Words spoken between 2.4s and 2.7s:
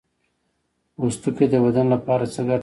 ګټه لري